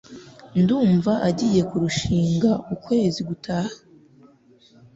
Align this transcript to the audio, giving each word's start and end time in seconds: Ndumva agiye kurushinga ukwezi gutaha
Ndumva 0.61 1.11
agiye 1.29 1.61
kurushinga 1.69 2.49
ukwezi 2.73 3.19
gutaha 3.29 3.73